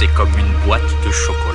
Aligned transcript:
c'est 0.00 0.06
comme 0.14 0.32
une 0.38 0.66
boîte 0.66 0.80
de 1.04 1.10
chocolat. 1.10 1.49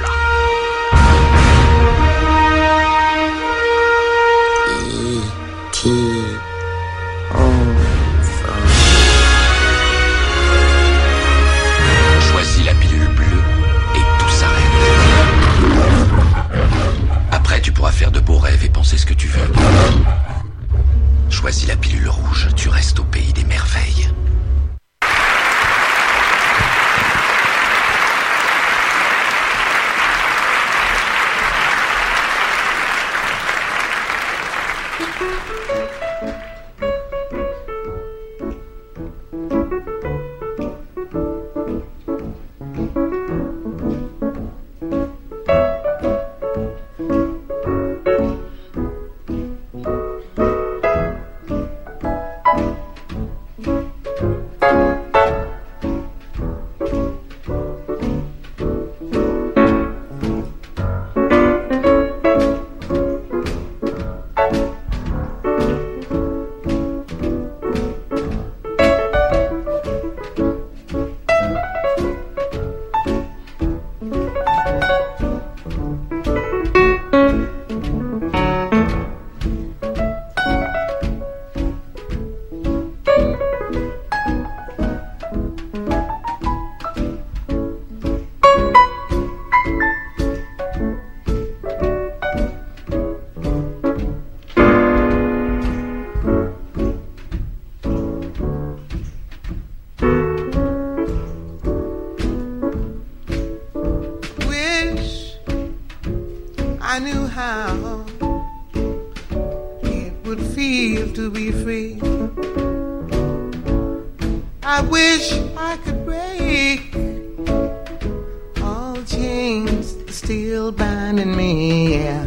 Chains 119.56 119.96
still 120.14 120.72
binding 120.72 121.36
me. 121.36 121.94
Yeah. 122.00 122.26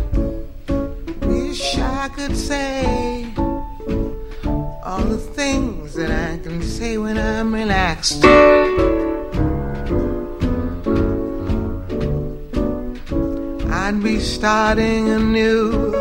Wish 1.23 1.79
I 1.79 2.09
could 2.09 2.37
say 2.37 3.27
all 4.89 5.05
the 5.15 5.23
things 5.35 5.95
that 5.95 6.11
I 6.11 6.39
can 6.43 6.63
say 6.63 6.97
when 6.99 7.19
I'm 7.19 7.53
relaxed. 7.53 8.25
I'd 13.85 14.03
be 14.03 14.21
starting 14.21 15.09
anew. 15.11 15.95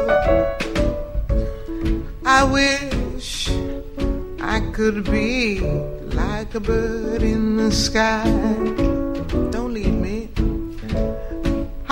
I 2.25 2.43
wish 2.59 3.49
I 4.39 4.59
could 4.75 5.03
be 5.05 5.59
like 6.21 6.53
a 6.55 6.59
bird 6.59 7.21
in 7.21 7.57
the 7.57 7.71
sky. 7.71 8.96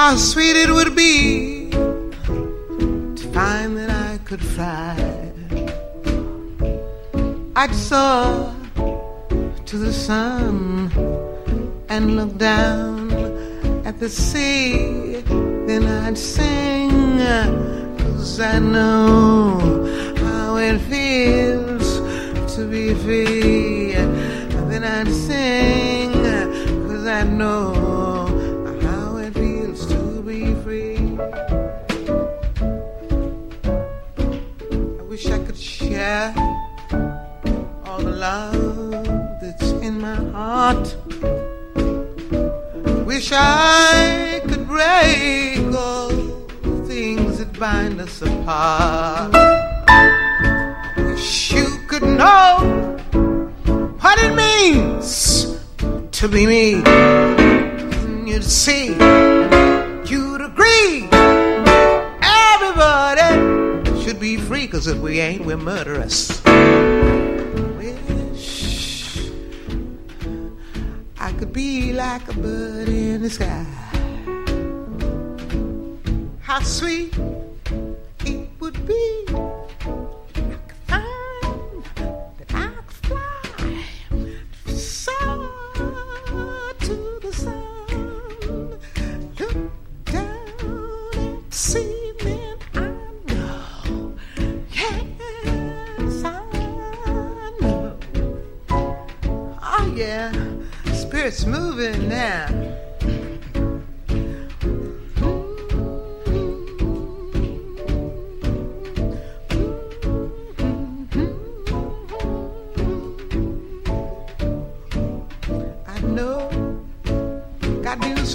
How 0.05 0.15
sweet 0.17 0.55
it 0.55 0.69
would 0.69 0.95
be 0.95 1.71
to 1.71 3.23
find 3.33 3.75
that 3.75 3.89
I 3.89 4.19
could 4.19 4.39
fly. 4.39 4.95
I'd 7.55 7.73
soar 7.73 8.53
to 9.65 9.77
the 9.79 9.91
sun 9.91 10.91
and 11.89 12.17
look 12.17 12.37
down 12.37 13.11
at 13.83 13.99
the 13.99 14.07
sea. 14.07 15.23
Then 15.65 15.87
I'd 15.87 16.19
sing, 16.19 17.17
cause 17.97 18.39
I 18.39 18.59
know 18.59 19.57
how 20.17 20.57
it 20.57 20.77
feels 20.81 21.87
to 22.53 22.67
be 22.69 22.93
free. 22.93 23.93
Then 24.69 24.83
I'd 24.83 25.11
sing, 25.11 26.11
cause 26.87 27.07
I 27.07 27.23
know 27.23 27.84
love 38.25 39.39
that's 39.39 39.69
in 39.87 40.01
my 40.01 40.19
heart. 40.37 40.85
Wish 43.05 43.29
I 43.31 44.41
could 44.47 44.65
break 44.67 45.59
all 45.83 46.09
the 46.09 46.85
things 46.87 47.37
that 47.39 47.51
bind 47.59 48.01
us 48.01 48.23
apart. 48.23 49.31
Wish 50.97 51.51
you 51.51 51.67
could 51.89 52.07
know 52.21 52.51
what 54.01 54.17
it 54.25 54.33
means 54.45 55.07
to 56.19 56.27
be 56.27 56.47
me. 56.47 56.81
And 56.83 58.27
you'd 58.27 58.43
see, 58.43 58.85
you'd 60.11 60.43
agree. 60.51 60.93
Everybody 62.49 63.29
should 64.01 64.19
be 64.19 64.37
free, 64.37 64.67
cause 64.67 64.87
if 64.87 64.97
we 64.97 65.19
ain't, 65.19 65.45
we're 65.45 65.57
murderous. 65.73 66.41
Be 71.55 71.93
like 71.93 72.27
a 72.27 72.33
bird 72.33 72.89
in 72.89 73.21
the 73.21 73.29
sky. 73.29 73.65
How 76.41 76.59
sweet 76.59 77.13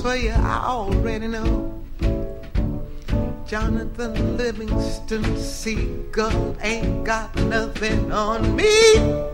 for 0.00 0.14
you. 0.17 0.31
I 0.31 0.62
already 0.64 1.29
know. 1.29 1.82
Jonathan 3.47 4.37
Livingston 4.37 5.37
Seagull 5.37 6.56
ain't 6.61 7.05
got 7.05 7.35
nothing 7.37 8.12
on 8.12 8.56
me. 8.56 9.29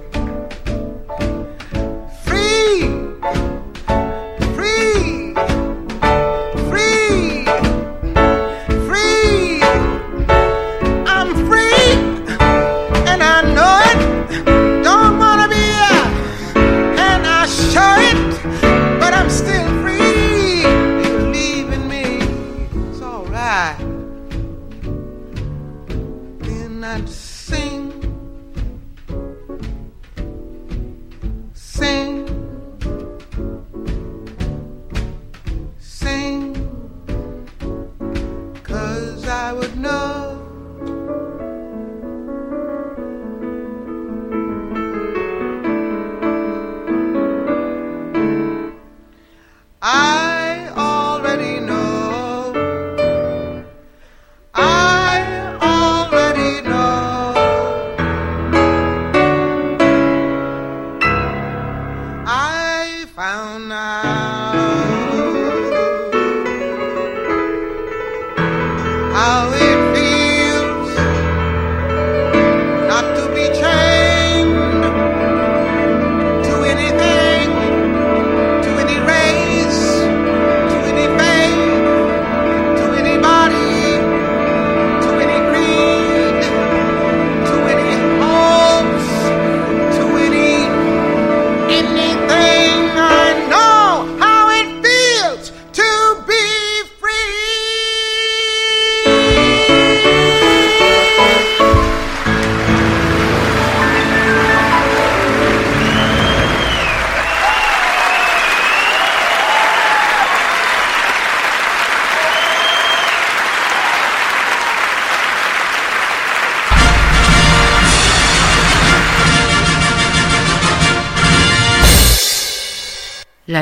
around 63.26 63.68
now. 63.68 63.85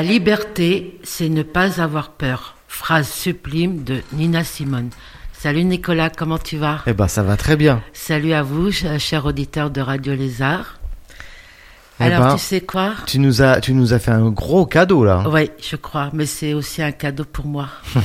Liberté, 0.05 0.99
c'est 1.03 1.29
ne 1.29 1.43
pas 1.43 1.81
avoir 1.81 2.09
peur. 2.11 2.55
Phrase 2.67 3.09
sublime 3.09 3.83
de 3.83 4.01
Nina 4.13 4.43
Simone. 4.43 4.89
Salut 5.33 5.63
Nicolas, 5.63 6.09
comment 6.09 6.37
tu 6.37 6.57
vas? 6.57 6.81
Eh 6.87 6.93
ben, 6.93 7.07
ça 7.07 7.23
va 7.23 7.37
très 7.37 7.55
bien. 7.55 7.81
Salut 7.93 8.33
à 8.33 8.41
vous, 8.43 8.71
ch- 8.71 8.99
chers 9.01 9.25
auditeurs 9.25 9.69
de 9.69 9.81
Radio 9.81 10.13
Lézard. 10.13 10.79
Eh 11.99 12.03
Alors, 12.03 12.19
ben, 12.27 12.35
tu 12.35 12.41
sais 12.41 12.61
quoi? 12.61 12.91
Tu 13.05 13.19
nous 13.19 13.41
as, 13.41 13.61
tu 13.61 13.73
nous 13.73 13.93
as 13.93 13.99
fait 13.99 14.11
un 14.11 14.29
gros 14.29 14.65
cadeau 14.65 15.05
là. 15.05 15.23
Oui, 15.29 15.49
je 15.61 15.75
crois, 15.77 16.09
mais 16.13 16.25
c'est 16.25 16.53
aussi 16.53 16.81
un 16.81 16.91
cadeau 16.91 17.23
pour 17.25 17.45
moi. 17.45 17.67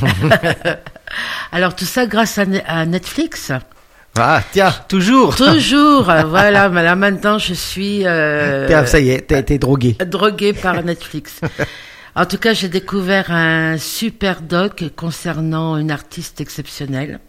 Alors, 1.53 1.75
tout 1.75 1.85
ça 1.85 2.07
grâce 2.07 2.39
à, 2.39 2.47
Ne- 2.47 2.61
à 2.67 2.87
Netflix? 2.87 3.53
Ah, 4.19 4.43
tiens, 4.53 4.73
toujours. 4.89 5.35
Toujours, 5.37 6.03
voilà, 6.27 6.69
mais 6.69 6.83
là 6.83 6.97
maintenant 6.97 7.39
je 7.39 7.55
suis 7.55 8.03
euh, 8.05 8.67
T'es- 8.67 8.87
ça 8.87 8.99
y 8.99 9.11
est, 9.11 9.21
t'as 9.29 9.39
été 9.39 9.57
drogué. 9.59 9.97
droguée 10.05 10.53
par 10.53 10.83
Netflix. 10.83 11.41
En 12.17 12.27
tout 12.27 12.39
cas, 12.39 12.55
j'ai 12.55 12.69
découvert 12.69 13.31
un 13.31 13.79
super 13.79 14.43
doc 14.43 14.85
concernant 14.97 15.77
une 15.77 15.91
artiste 15.91 16.41
exceptionnelle 16.41 17.21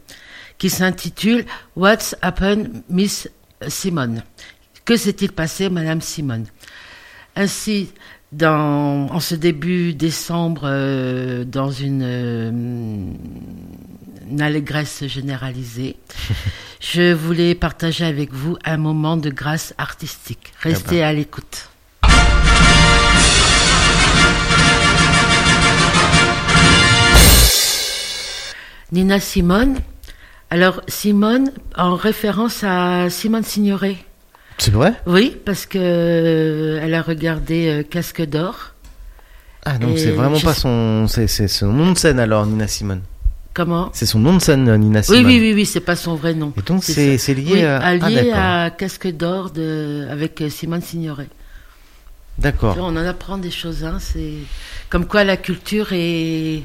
qui 0.57 0.69
s'intitule 0.69 1.45
What's 1.75 2.15
Happened 2.21 2.83
Miss 2.89 3.29
Simone 3.67 4.23
Que 4.85 4.97
s'est-il 4.97 5.31
passé, 5.31 5.69
Madame 5.69 6.01
Simone? 6.01 6.45
Ainsi, 7.35 7.91
dans, 8.31 9.07
en 9.11 9.19
ce 9.19 9.35
début 9.35 9.93
décembre, 9.93 10.63
euh, 10.65 11.43
dans 11.45 11.71
une, 11.71 12.03
euh, 12.03 12.51
une 14.29 14.41
allégresse 14.41 15.05
généralisée, 15.05 15.97
je 16.79 17.13
voulais 17.13 17.55
partager 17.55 18.05
avec 18.05 18.33
vous 18.33 18.57
un 18.65 18.77
moment 18.77 19.17
de 19.17 19.29
grâce 19.29 19.73
artistique. 19.77 20.53
Restez 20.61 21.03
à 21.03 21.13
l'écoute. 21.13 21.70
Nina 28.91 29.19
Simone. 29.19 29.77
Alors, 30.49 30.81
Simone, 30.87 31.51
en 31.77 31.95
référence 31.95 32.63
à 32.63 33.09
Simone 33.09 33.43
Signoret. 33.43 33.97
C'est 34.57 34.71
vrai? 34.71 34.93
Oui, 35.07 35.37
parce 35.45 35.65
que 35.65 35.77
euh, 35.79 36.79
elle 36.83 36.93
a 36.93 37.01
regardé 37.01 37.67
euh, 37.67 37.83
Casque 37.83 38.21
d'or. 38.23 38.73
Ah 39.63 39.77
donc 39.77 39.97
c'est 39.99 40.11
vraiment 40.11 40.39
pas 40.39 40.53
sais- 40.53 40.61
son, 40.61 41.07
c'est 41.07 41.47
son 41.47 41.71
nom 41.71 41.91
de 41.93 41.97
scène 41.97 42.19
alors 42.19 42.45
Nina 42.45 42.67
Simone. 42.67 43.01
Comment? 43.53 43.89
C'est 43.93 44.05
son 44.05 44.19
nom 44.19 44.35
de 44.35 44.41
scène 44.41 44.67
euh, 44.67 44.77
Nina 44.77 44.99
Oui, 44.99 45.05
Simone. 45.05 45.25
oui, 45.25 45.39
oui, 45.39 45.53
oui, 45.53 45.65
c'est 45.65 45.79
pas 45.81 45.95
son 45.95 46.15
vrai 46.15 46.33
nom. 46.33 46.51
Et 46.57 46.61
donc 46.61 46.83
C'est 46.83 47.17
lié 47.33 47.51
Oui, 47.53 47.63
à, 47.63 47.77
ah, 47.79 47.95
lié 47.95 48.15
d'accord. 48.15 48.33
à 48.39 48.69
Casque 48.71 49.07
d'or 49.07 49.51
de 49.51 50.07
avec 50.09 50.43
Simone 50.49 50.81
Signoret. 50.81 51.27
D'accord. 52.39 52.75
On 52.79 52.83
en 52.97 53.05
apprend 53.05 53.37
des 53.37 53.51
choses, 53.51 53.83
hein. 53.83 53.97
C'est 53.99 54.33
comme 54.89 55.05
quoi 55.05 55.23
la 55.23 55.37
culture 55.37 55.89
est 55.91 56.63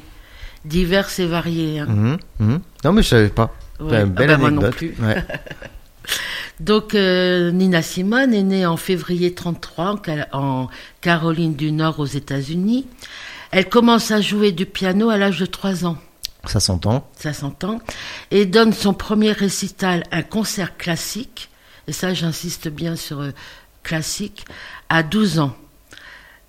diverse 0.66 1.18
et 1.18 1.26
variée. 1.26 1.80
hein. 1.80 1.86
Mhm, 1.86 2.18
mhm. 2.40 2.60
Non 2.84 2.92
mais 2.92 3.02
je 3.02 3.08
savais 3.08 3.28
pas. 3.28 3.54
Ouais. 3.80 4.02
Une 4.02 4.08
belle 4.10 4.30
Ah 4.30 4.36
bah, 4.36 4.38
moi 4.38 4.50
non 4.50 4.70
plus. 4.70 4.94
Ouais. 5.00 5.22
Donc 6.60 6.94
euh, 6.94 7.50
Nina 7.50 7.82
Simone 7.82 8.32
est 8.32 8.42
née 8.42 8.64
en 8.66 8.76
février 8.76 9.34
33 9.34 9.90
en, 9.92 9.96
Cal- 9.96 10.28
en 10.32 10.68
Caroline 11.00 11.54
du 11.54 11.72
Nord 11.72 12.00
aux 12.00 12.06
États-Unis. 12.06 12.86
Elle 13.50 13.68
commence 13.68 14.10
à 14.10 14.20
jouer 14.20 14.52
du 14.52 14.66
piano 14.66 15.10
à 15.10 15.18
l'âge 15.18 15.38
de 15.38 15.46
3 15.46 15.84
ans. 15.84 15.98
Ça 16.46 16.60
s'entend. 16.60 17.10
ça 17.18 17.32
s'entend, 17.32 17.80
et 18.30 18.46
donne 18.46 18.72
son 18.72 18.94
premier 18.94 19.32
récital, 19.32 20.04
un 20.12 20.22
concert 20.22 20.76
classique, 20.76 21.48
et 21.88 21.92
ça 21.92 22.14
j'insiste 22.14 22.68
bien 22.68 22.94
sur 22.94 23.20
euh, 23.20 23.30
classique, 23.82 24.44
à 24.88 25.02
12 25.02 25.40
ans. 25.40 25.56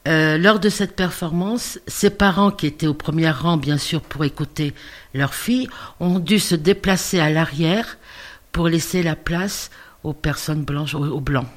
Euh, 0.07 0.37
lors 0.37 0.59
de 0.59 0.69
cette 0.69 0.95
performance, 0.95 1.79
ses 1.87 2.09
parents, 2.09 2.51
qui 2.51 2.65
étaient 2.65 2.87
au 2.87 2.93
premier 2.93 3.29
rang 3.29 3.57
bien 3.57 3.77
sûr 3.77 4.01
pour 4.01 4.23
écouter 4.23 4.73
leur 5.13 5.33
fille, 5.33 5.67
ont 5.99 6.19
dû 6.19 6.39
se 6.39 6.55
déplacer 6.55 7.19
à 7.19 7.29
l'arrière 7.29 7.97
pour 8.51 8.69
laisser 8.69 9.03
la 9.03 9.15
place 9.15 9.69
aux 10.03 10.13
personnes 10.13 10.63
blanches, 10.63 10.95
aux, 10.95 11.05
aux 11.05 11.19
blancs. 11.19 11.47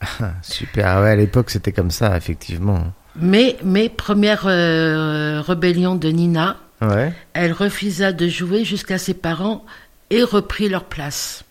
Ah, 0.00 0.32
super. 0.42 0.86
Ah 0.86 1.02
ouais, 1.02 1.10
à 1.10 1.16
l'époque 1.16 1.50
c'était 1.50 1.72
comme 1.72 1.90
ça 1.90 2.16
effectivement. 2.16 2.92
Mais, 3.16 3.56
mais 3.64 3.88
première 3.88 4.44
euh, 4.46 5.42
rébellion 5.44 5.96
de 5.96 6.08
Nina, 6.08 6.56
Ouais. 6.80 7.12
Elle 7.32 7.52
refusa 7.52 8.12
de 8.12 8.28
jouer 8.28 8.64
jusqu'à 8.64 8.98
ses 8.98 9.14
parents 9.14 9.64
et 10.10 10.22
reprit 10.22 10.68
leur 10.68 10.84
place. 10.84 11.44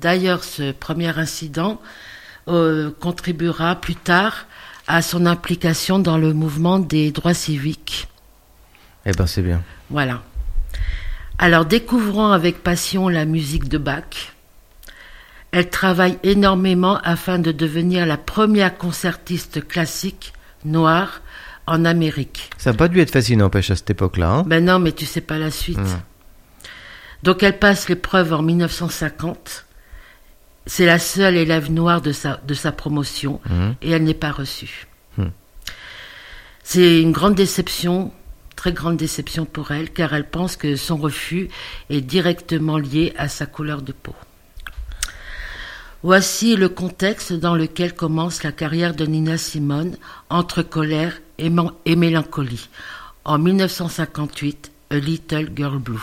D'ailleurs, 0.00 0.42
ce 0.42 0.72
premier 0.72 1.16
incident 1.18 1.80
euh, 2.48 2.90
contribuera 3.00 3.76
plus 3.76 3.94
tard 3.94 4.46
à 4.86 5.02
son 5.02 5.26
implication 5.26 5.98
dans 5.98 6.18
le 6.18 6.32
mouvement 6.32 6.78
des 6.78 7.10
droits 7.10 7.34
civiques. 7.34 8.08
Eh 9.06 9.12
ben 9.12 9.26
c'est 9.26 9.42
bien. 9.42 9.62
Voilà. 9.90 10.22
Alors, 11.38 11.64
découvrant 11.64 12.32
avec 12.32 12.62
passion 12.62 13.08
la 13.08 13.24
musique 13.24 13.68
de 13.68 13.78
Bach, 13.78 14.32
elle 15.50 15.68
travaille 15.68 16.18
énormément 16.22 16.98
afin 17.02 17.38
de 17.38 17.52
devenir 17.52 18.06
la 18.06 18.16
première 18.16 18.76
concertiste 18.76 19.66
classique 19.66 20.32
noire 20.64 21.20
en 21.66 21.84
Amérique. 21.84 22.50
Ça 22.58 22.72
n'a 22.72 22.76
pas 22.76 22.88
dû 22.88 23.00
être 23.00 23.10
facile 23.10 23.38
n'empêche 23.38 23.70
à 23.70 23.76
cette 23.76 23.90
époque-là. 23.90 24.30
Hein 24.30 24.42
Ben 24.46 24.64
non, 24.64 24.78
mais 24.78 24.92
tu 24.92 25.06
sais 25.06 25.20
pas 25.20 25.38
la 25.38 25.50
suite. 25.50 25.78
Mm. 25.78 26.00
Donc 27.22 27.42
elle 27.42 27.58
passe 27.58 27.88
l'épreuve 27.88 28.32
en 28.32 28.42
1950. 28.42 29.64
C'est 30.66 30.86
la 30.86 30.98
seule 30.98 31.36
élève 31.36 31.70
noire 31.70 32.00
de 32.00 32.12
sa, 32.12 32.38
de 32.46 32.54
sa 32.54 32.72
promotion 32.72 33.40
Mhm. 33.48 33.74
et 33.82 33.90
elle 33.90 34.04
n'est 34.04 34.14
pas 34.14 34.32
reçue. 34.32 34.86
Mm. 35.18 35.24
C'est 36.62 37.02
une 37.02 37.12
grande 37.12 37.34
déception, 37.34 38.12
très 38.56 38.72
grande 38.72 38.96
déception 38.96 39.44
pour 39.44 39.72
elle, 39.72 39.90
car 39.92 40.14
elle 40.14 40.28
pense 40.28 40.56
que 40.56 40.76
son 40.76 40.96
refus 40.96 41.48
est 41.90 42.00
directement 42.00 42.78
lié 42.78 43.12
à 43.18 43.28
sa 43.28 43.44
couleur 43.46 43.82
de 43.82 43.92
peau. 43.92 44.14
Voici 46.02 46.56
le 46.56 46.68
contexte 46.68 47.32
dans 47.32 47.54
lequel 47.54 47.94
commence 47.94 48.42
la 48.42 48.52
carrière 48.52 48.94
de 48.94 49.06
Nina 49.06 49.38
Simone, 49.38 49.96
entre 50.28 50.62
colère 50.62 51.20
et, 51.38 51.50
et 51.86 51.96
mélancolie. 51.96 52.68
En 53.24 53.38
1958, 53.38 54.70
A 54.90 54.96
Little 54.96 55.50
Girl 55.56 55.78
Blue. 55.78 56.00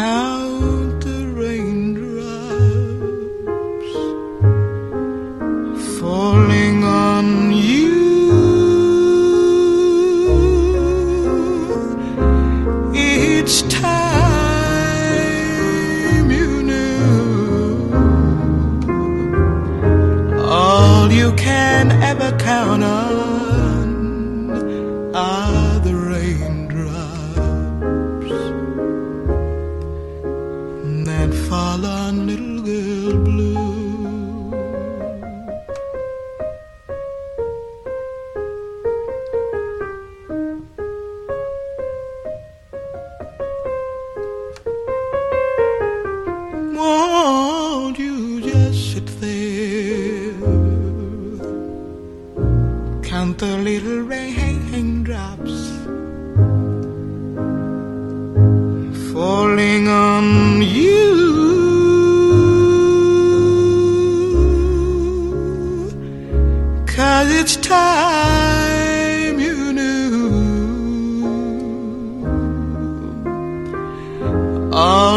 how 0.00 0.59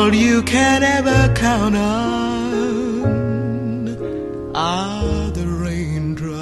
all 0.04 0.14
you 0.14 0.44
can 0.44 0.84
ever 0.84 1.34
count 1.34 1.76
on 1.78 3.08
are 4.54 5.32
the 5.32 5.48
raindrops 5.64 6.36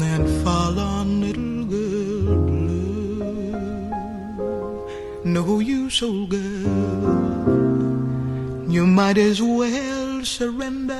that 0.00 0.22
fall 0.42 0.76
on 0.80 1.20
little 1.20 1.64
girl 1.76 2.36
blue. 2.48 3.22
No 5.24 5.60
use, 5.60 6.02
old 6.02 6.30
girl, 6.30 7.12
you 8.68 8.86
might 8.86 9.18
as 9.18 9.40
well 9.40 10.24
surrender. 10.24 10.98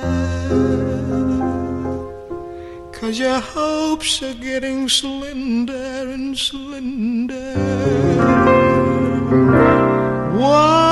Cause 2.93 3.19
your 3.19 3.39
hopes 3.39 4.21
are 4.23 4.33
getting 4.35 4.87
slender 4.87 6.11
and 6.15 6.37
slender. 6.37 8.18
Whoa! 10.39 10.88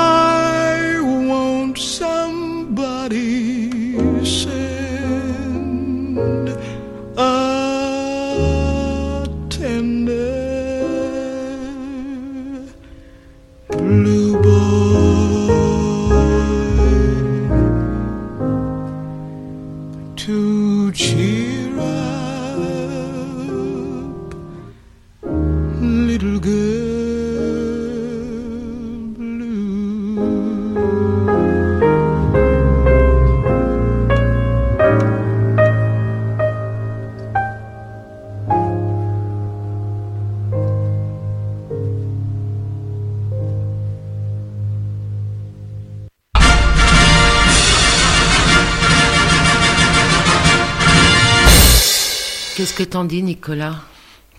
Que 52.84 52.90
t'en 52.90 53.04
dis, 53.04 53.22
Nicolas 53.22 53.76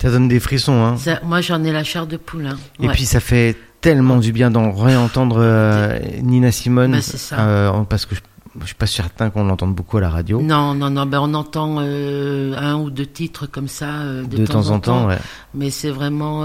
Ça 0.01 0.09
donne 0.09 0.27
des 0.27 0.39
frissons, 0.39 0.83
hein. 0.83 0.97
Ça- 0.97 1.19
Moi, 1.23 1.41
j'en 1.41 1.63
ai 1.63 1.71
la 1.71 1.83
chair 1.83 2.07
de 2.07 2.17
poulain. 2.17 2.57
Et 2.81 2.87
Ouais. 2.87 2.93
puis 2.93 3.05
ça 3.05 3.19
fait 3.19 3.57
tellement 3.81 4.17
du 4.17 4.31
bien 4.31 4.49
d'en 4.51 4.71
réentendre 4.71 5.37
euh, 5.39 5.99
Nina 6.21 6.51
Simone, 6.51 6.91
Bah, 6.93 7.01
c'est 7.01 7.17
ça. 7.17 7.39
euh, 7.39 7.71
parce 7.83 8.05
que 8.05 8.15
je, 8.15 8.21
je 8.61 8.65
suis 8.65 8.75
pas 8.75 8.87
certain 8.87 9.29
qu'on 9.29 9.43
l'entende 9.45 9.73
beaucoup 9.75 9.97
à 9.97 10.01
la 10.01 10.09
radio. 10.09 10.41
Non, 10.41 10.73
non, 10.73 10.89
non, 10.89 11.05
ben 11.05 11.19
on 11.21 11.33
entend 11.33 11.77
euh, 11.79 12.55
un 12.57 12.75
ou 12.75 12.89
deux 12.89 13.05
titres 13.05 13.45
comme 13.45 13.67
ça 13.67 14.03
de, 14.29 14.37
de 14.37 14.45
temps, 14.45 14.69
en 14.69 14.79
temps, 14.79 15.07
ouais. 15.07 15.17
mais 15.53 15.69
c'est 15.69 15.91
vraiment 15.91 16.43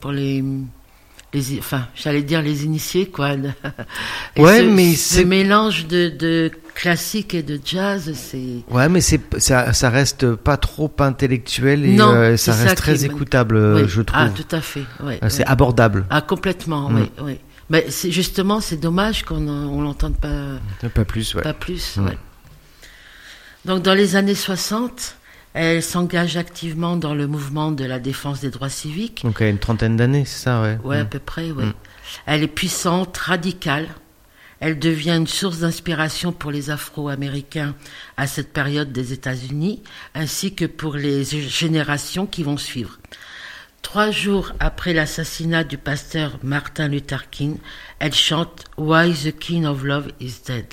pour 0.00 0.12
les, 0.12 0.44
les, 1.32 1.58
enfin, 1.58 1.86
j'allais 1.94 2.22
dire 2.22 2.42
les 2.42 2.64
initiés, 2.64 3.06
quoi. 3.06 3.32
Et 4.36 4.40
Ouais, 4.42 4.60
ce, 4.60 4.64
mais 4.64 4.94
ce 4.94 5.14
c'est- 5.16 5.24
mélange 5.24 5.86
de, 5.86 6.08
de 6.08 6.50
classique 6.74 7.34
et 7.34 7.42
de 7.42 7.60
jazz, 7.64 8.10
c'est 8.14 8.62
Ouais, 8.70 8.88
mais 8.88 9.00
c'est 9.00 9.20
ça, 9.38 9.72
ça 9.72 9.90
reste 9.90 10.34
pas 10.34 10.56
trop 10.56 10.90
intellectuel 10.98 11.84
et 11.84 11.92
Non, 11.94 12.10
euh, 12.10 12.36
ça 12.36 12.52
reste 12.54 12.76
très 12.76 13.04
écoutable, 13.04 13.56
euh, 13.56 13.82
Oui. 13.82 13.88
je 13.88 14.02
trouve. 14.02 14.20
Ah, 14.20 14.28
tout 14.30 14.56
à 14.56 14.60
fait. 14.60 14.84
ouais, 15.04 15.18
Euh, 15.22 15.28
c'est 15.28 15.40
ouais. 15.44 15.48
abordable, 15.48 16.06
Ah, 16.10 16.20
complètement, 16.20 16.88
Mm. 16.90 16.96
oui, 17.00 17.10
oui. 17.22 17.38
Mais 17.68 17.86
c'est 17.90 18.10
justement, 18.10 18.60
c'est 18.60 18.78
dommage 18.78 19.22
qu'on 19.24 19.46
on 19.46 19.80
l'entende 19.82 20.16
pas. 20.16 20.88
pas 20.88 21.04
plus. 21.04 21.34
Ouais. 21.36 21.42
Pas 21.42 21.54
plus, 21.54 21.96
Mm. 21.98 22.06
ouais. 22.06 22.18
Donc, 23.66 23.82
dans 23.82 23.94
les 23.94 24.16
années 24.16 24.34
60, 24.34 25.16
elle 25.54 25.82
s'engage 25.82 26.36
activement 26.36 26.96
dans 26.96 27.14
le 27.14 27.26
mouvement 27.26 27.72
de 27.72 27.84
la 27.84 27.98
défense 27.98 28.40
des 28.40 28.50
droits 28.50 28.68
civiques. 28.68 29.22
Donc 29.24 29.38
elle 29.40 29.48
a 29.48 29.50
une 29.50 29.58
trentaine 29.58 29.96
d'années, 29.96 30.24
c'est 30.24 30.44
ça, 30.44 30.62
ouais. 30.62 30.78
Ouais, 30.84 30.98
à 30.98 31.04
Mm. 31.04 31.08
peu 31.08 31.18
près, 31.18 31.50
ouais. 31.50 31.64
Mm. 31.66 31.74
Elle 32.26 32.42
est 32.44 32.48
puissante, 32.48 33.16
radicale. 33.16 33.88
Elle 34.60 34.78
devient 34.78 35.12
une 35.16 35.26
source 35.26 35.60
d'inspiration 35.60 36.32
pour 36.32 36.50
les 36.50 36.68
Afro-Américains 36.70 37.74
à 38.18 38.26
cette 38.26 38.52
période 38.52 38.92
des 38.92 39.12
États-Unis, 39.14 39.82
ainsi 40.14 40.54
que 40.54 40.66
pour 40.66 40.94
les 40.96 41.24
générations 41.24 42.26
qui 42.26 42.42
vont 42.42 42.58
suivre. 42.58 42.98
Trois 43.82 44.10
jours 44.10 44.52
après 44.60 44.92
l'assassinat 44.92 45.64
du 45.64 45.78
pasteur 45.78 46.38
Martin 46.42 46.88
Luther 46.88 47.30
King, 47.30 47.56
elle 47.98 48.12
chante 48.12 48.66
Why 48.76 49.14
the 49.14 49.36
King 49.38 49.64
of 49.64 49.82
Love 49.82 50.08
is 50.20 50.34
Dead. 50.46 50.66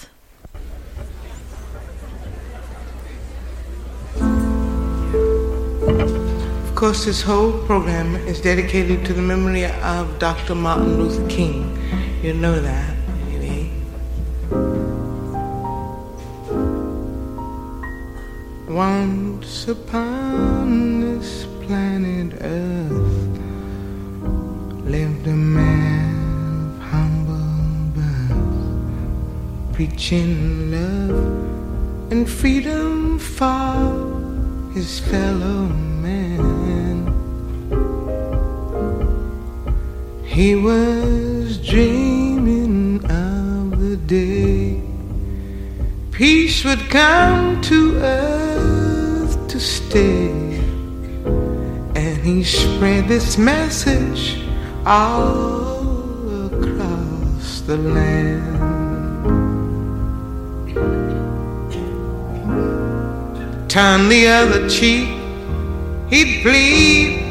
Course, 6.78 7.06
this 7.06 7.24
whole 7.24 7.54
program 7.66 8.16
is 8.28 8.40
dedicated 8.40 9.04
to 9.04 9.12
the 9.12 9.22
memory 9.22 9.66
of 9.66 10.20
Dr. 10.20 10.54
Martin 10.54 11.02
Luther 11.02 11.28
King. 11.28 11.76
You 12.22 12.36
know 12.36 12.60
that. 12.60 12.96
Once 18.70 19.68
upon 19.68 21.02
this 21.02 21.48
planet 21.66 22.38
Earth 22.42 23.40
lived 24.86 25.26
a 25.26 25.32
man 25.32 26.76
of 26.76 26.82
humble 26.94 27.90
birth, 27.98 29.74
preaching 29.74 30.70
love 30.70 32.12
and 32.12 32.30
freedom 32.30 33.18
for 33.18 34.72
his 34.76 35.00
fellow 35.00 35.97
He 40.38 40.54
was 40.54 41.58
dreaming 41.58 43.04
of 43.06 43.80
the 43.82 43.98
day 43.98 44.80
peace 46.12 46.64
would 46.64 46.92
come 46.92 47.60
to 47.62 47.96
earth 47.96 49.48
to 49.48 49.60
stay. 49.60 50.30
And 51.96 52.18
he 52.24 52.44
spread 52.44 53.08
this 53.08 53.40
message 53.40 54.44
all 54.86 56.46
across 56.46 57.62
the 57.62 57.78
land. 57.78 58.60
Turn 63.68 64.08
the 64.08 64.28
other 64.28 64.70
cheek, 64.70 65.10
he'd 66.12 66.44
plead. 66.44 67.27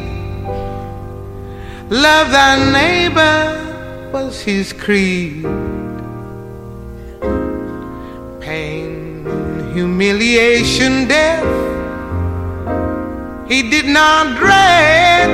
Love 1.89 2.33
thy 2.33 2.73
neighbor 2.73 4.11
was 4.13 4.41
his 4.43 4.73
creed. 4.73 5.45
Pain, 8.41 9.25
humiliation, 9.73 11.07
death, 11.07 11.47
he 13.49 13.71
did 13.71 13.87
not 13.87 14.37
dread. 14.37 15.31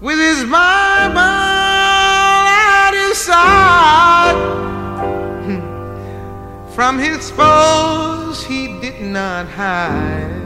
With 0.00 0.18
his 0.18 0.44
Bible 0.44 1.18
at 1.18 2.92
his 2.94 3.18
side, 3.18 4.36
from 6.76 6.96
his 6.96 7.28
foes 7.32 8.44
he 8.44 8.68
did 8.80 9.02
not 9.02 9.48
hide. 9.48 10.39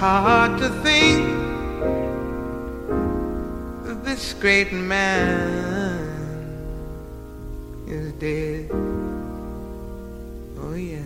Hard 0.00 0.58
to 0.58 0.70
think 0.82 1.26
that 3.84 4.02
this 4.02 4.32
great 4.32 4.72
man 4.72 6.00
is 7.86 8.10
dead. 8.14 8.70
Oh, 10.58 10.72
yeah. 10.72 11.04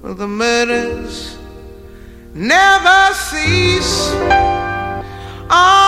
Well, 0.00 0.14
the 0.14 0.28
murders 0.28 1.36
never 2.32 3.12
cease. 3.12 4.14
Are 5.50 5.87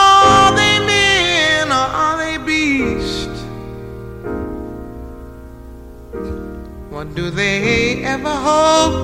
What 7.01 7.15
do 7.15 7.31
they 7.31 8.05
ever 8.05 8.29
hope, 8.29 8.95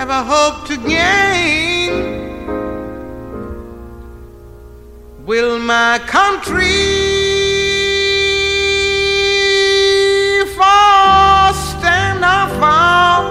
ever 0.00 0.20
hope 0.34 0.66
to 0.66 0.76
gain? 0.76 1.92
Will 5.24 5.60
my 5.60 6.00
country 6.08 6.80
fall, 10.56 11.54
stand 11.54 12.24
or 12.24 12.48
fall? 12.58 13.22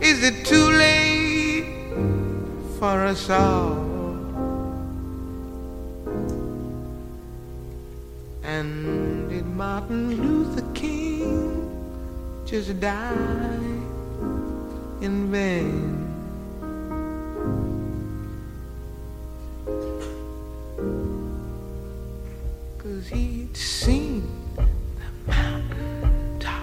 Is 0.00 0.24
it 0.24 0.44
too 0.44 0.70
late 0.72 1.66
for 2.80 3.06
us 3.06 3.30
all? 3.30 3.76
And 8.42 9.28
did 9.28 9.46
Martin 9.46 10.20
Luther 10.20 10.65
just 12.46 12.78
die 12.78 13.12
in 15.00 15.32
vain? 15.32 16.06
Cause 22.78 23.08
he'd 23.08 23.56
seen 23.56 24.22
the 24.54 24.64
mountain 25.26 26.38
top. 26.38 26.62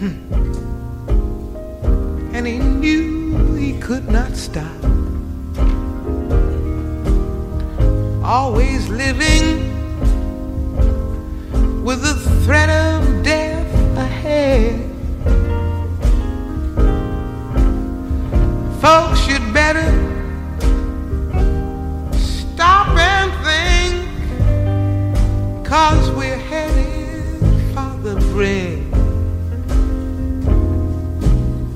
Hmm. 0.00 0.18
And 2.34 2.44
he 2.44 2.58
knew 2.58 3.54
he 3.54 3.78
could 3.78 4.08
not 4.08 4.34
stop. 4.34 4.66
Always 8.24 8.88
living 8.88 9.70
with 11.84 12.02
the 12.02 12.14
threat 12.44 12.68
of 12.68 12.89
cause 25.70 26.10
we're 26.10 26.36
headed 26.36 27.38
for 27.72 27.96
the 28.02 28.16
brink. 28.32 28.92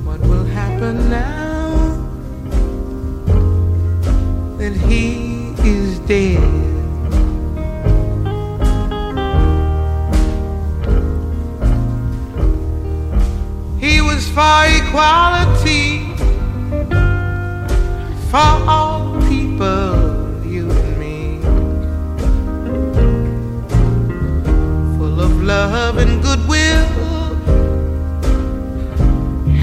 What 0.04 0.18
will 0.22 0.44
happen 0.44 0.96
now 1.08 1.76
that 4.58 4.72
he 4.72 5.54
is 5.60 6.00
dead? 6.00 6.42
He 13.78 14.00
was 14.00 14.28
for 14.36 14.58
equality 14.80 16.00
for 18.28 18.50
all 18.68 19.03
love 25.54 25.98
and 25.98 26.20
goodwill. 26.20 26.86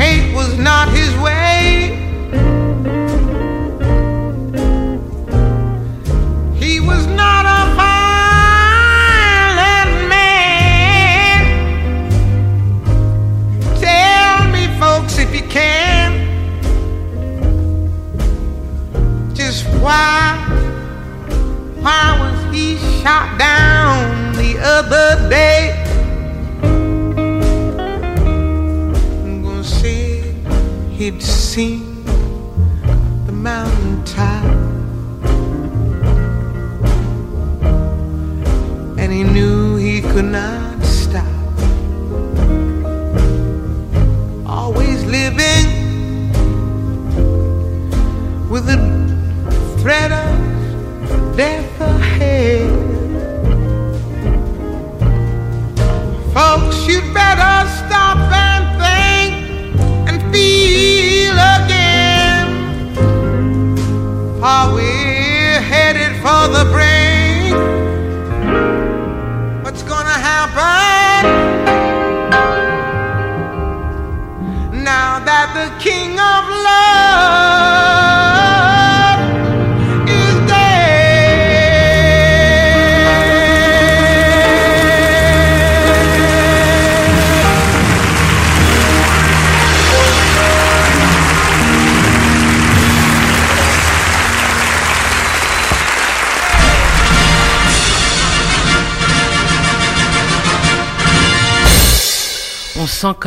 Hate 0.01 0.34
was 0.34 0.58
not 0.58 0.88
his 0.97 1.12
way. 1.25 1.97
He 6.63 6.73
was 6.80 7.04
not 7.21 7.43
a 7.60 7.62
violent 7.82 9.93
man. 10.15 11.41
Tell 13.88 14.38
me, 14.56 14.63
folks, 14.80 15.13
if 15.17 15.30
you 15.36 15.45
can, 15.60 16.10
just 19.34 19.65
why, 19.84 20.38
why 21.84 22.06
was 22.21 22.38
he 22.56 22.65
shot 23.01 23.27
down 23.38 24.34
the 24.34 24.51
other 24.75 25.30
day? 25.30 25.80
He'd 31.01 31.19
seen 31.19 32.05
the 33.25 33.31
mountain 33.31 34.03
top, 34.05 34.45
and 38.99 39.11
he 39.11 39.23
knew 39.23 39.77
he 39.77 39.99
could 40.01 40.25
not 40.25 40.61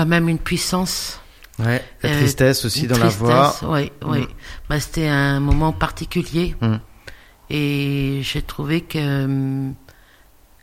quand 0.05 0.11
même 0.11 0.29
une 0.29 0.39
puissance. 0.39 1.19
Ouais, 1.59 1.83
la 2.03 2.11
euh, 2.11 2.19
tristesse 2.19 2.65
aussi 2.65 2.83
une 2.83 2.89
dans 2.89 2.99
la 2.99 3.09
voix. 3.09 3.57
Oui, 3.63 3.91
oui. 4.05 4.21
Mm. 4.21 4.27
Bah, 4.69 4.81
c'était 4.81 5.07
un 5.09 5.41
moment 5.41 5.73
particulier. 5.73 6.55
Mm. 6.61 6.75
Et 7.51 8.21
j'ai 8.23 8.43
trouvé 8.43 8.81
que 8.83 9.25
hum, 9.25 9.75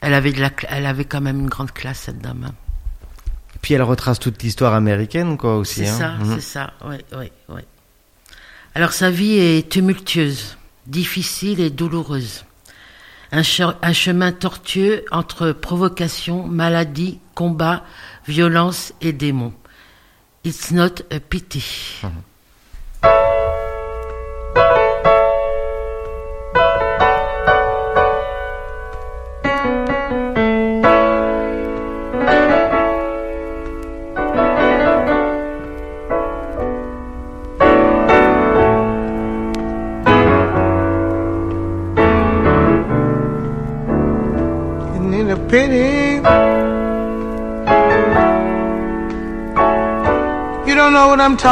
elle 0.01 0.13
avait 0.13 0.31
de 0.33 0.41
la, 0.41 0.51
elle 0.69 0.85
avait 0.85 1.05
quand 1.05 1.21
même 1.21 1.39
une 1.39 1.49
grande 1.49 1.71
classe 1.71 2.01
cette 2.01 2.19
dame. 2.19 2.45
hein. 2.49 2.53
Puis 3.61 3.73
elle 3.73 3.83
retrace 3.83 4.19
toute 4.19 4.41
l'histoire 4.43 4.73
américaine, 4.73 5.37
quoi, 5.37 5.57
aussi. 5.57 5.85
C'est 5.85 5.89
hein. 5.89 5.97
ça, 5.97 6.09
Mhm. 6.23 6.35
c'est 6.35 6.41
ça. 6.41 6.73
Oui, 6.85 6.97
oui, 7.17 7.31
oui. 7.49 7.61
Alors 8.75 8.91
sa 8.93 9.09
vie 9.11 9.37
est 9.37 9.69
tumultueuse, 9.71 10.57
difficile 10.87 11.59
et 11.61 11.69
douloureuse. 11.69 12.45
Un, 13.31 13.43
che- 13.43 13.75
un 13.81 13.93
chemin 13.93 14.31
tortueux 14.33 15.05
entre 15.11 15.51
provocation, 15.53 16.45
maladie, 16.47 17.19
combat, 17.33 17.83
violence 18.25 18.93
et 19.01 19.13
démons. 19.13 19.53
It's 20.43 20.71
not 20.71 21.01
a 21.11 21.19
pity. 21.19 21.63
Isn't 22.03 22.30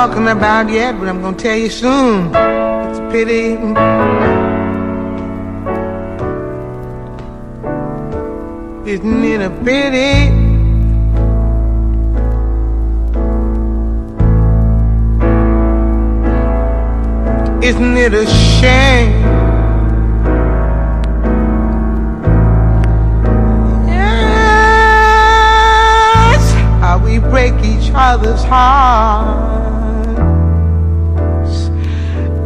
talking 0.07 0.29
about 0.29 0.69
yet, 0.69 0.97
but 0.97 1.09
I'm 1.09 1.21
gonna 1.21 1.35
tell 1.35 1.57
you 1.57 1.69
soon. 1.69 2.27
It's 2.27 2.99
a 2.99 3.09
pity. 3.11 3.57
Isn't 8.89 9.23
it 9.25 9.41
a 9.41 9.49
pity? 9.65 10.31
Isn't 17.67 17.97
it 17.97 18.13
a 18.13 18.25
shame? 18.25 19.11
Yes, 23.85 24.93
how 26.79 26.97
we 27.03 27.19
break 27.19 27.55
each 27.65 27.91
other's 27.93 28.43
hearts 28.45 29.58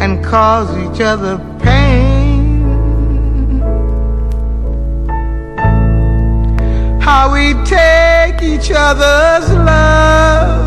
and 0.04 0.22
cause 0.22 0.70
each 0.84 1.00
other 1.00 1.38
pain. 1.60 2.62
How 7.00 7.32
we 7.32 7.54
take 7.64 8.42
each 8.42 8.70
other's 8.76 9.48
love 9.72 10.60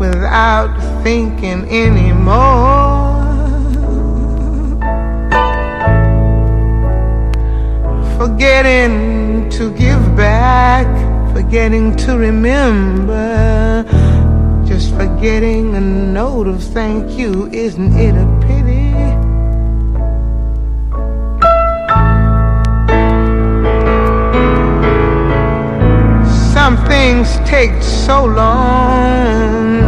without 0.00 0.74
thinking 1.04 1.60
anymore. 1.84 3.06
forgetting 8.18 9.48
to 9.48 9.70
give 9.74 10.16
back, 10.16 10.86
forgetting 11.32 11.94
to 11.94 12.18
remember, 12.18 13.84
just 14.78 14.94
forgetting 14.94 15.74
a 15.74 15.80
note 15.80 16.46
of 16.46 16.62
thank 16.62 17.18
you. 17.18 17.48
Isn't 17.48 17.92
it 17.96 18.14
a 18.14 18.26
pity? 18.46 18.92
Some 26.54 26.76
things 26.86 27.38
take 27.44 27.82
so 27.82 28.24
long. 28.24 29.80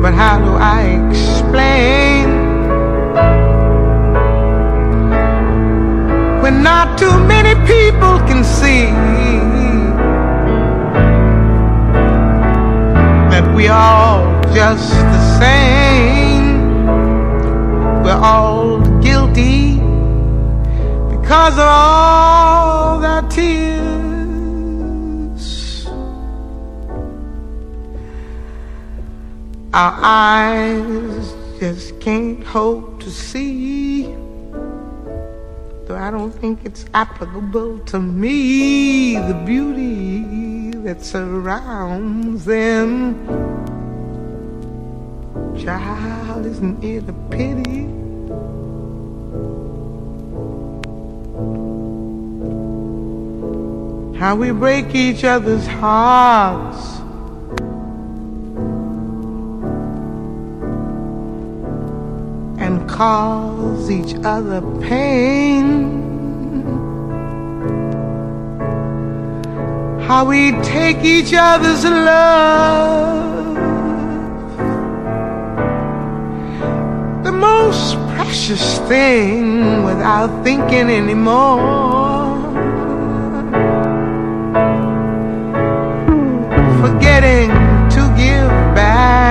But 0.00 0.14
how 0.14 0.38
do 0.38 0.52
I 0.54 0.82
explain? 1.10 2.48
when 6.48 6.62
not 6.62 6.98
too 6.98 7.14
many 7.26 7.54
people 7.66 8.14
can 8.28 8.37
just 14.74 14.90
the 14.90 15.38
same. 15.40 16.58
We're 18.02 18.20
all 18.20 18.80
guilty 19.00 19.76
because 21.08 21.54
of 21.54 21.64
all 21.64 23.00
their 23.00 23.22
tears. 23.30 23.86
Our 29.72 29.94
eyes 30.02 31.34
just 31.58 31.98
can't 32.00 32.44
hope 32.44 33.00
to 33.00 33.10
see 33.10 34.14
though 35.86 35.96
I 35.96 36.10
don't 36.10 36.32
think 36.32 36.66
it's 36.66 36.84
applicable 36.92 37.78
to 37.78 37.98
me, 37.98 39.14
the 39.14 39.32
beauty 39.46 40.72
that 40.84 41.02
surrounds 41.02 42.44
them. 42.44 43.77
Child, 45.64 46.46
isn't 46.46 46.84
it 46.84 47.08
a 47.08 47.12
pity? 47.30 47.86
How 54.18 54.34
we 54.34 54.50
break 54.50 54.94
each 54.94 55.24
other's 55.24 55.66
hearts. 55.66 56.98
and 62.68 62.86
cause 62.88 63.90
each 63.90 64.14
other 64.24 64.60
pain. 64.80 65.98
How 70.06 70.24
we 70.24 70.52
take 70.62 70.98
each 70.98 71.32
other's 71.34 71.84
love, 71.84 73.47
most 77.38 77.96
precious 78.14 78.78
thing, 78.88 79.84
without 79.84 80.44
thinking 80.44 80.90
anymore. 80.90 82.36
Forgetting 86.80 87.50
to 87.94 88.00
give 88.16 88.50
back. 88.74 89.28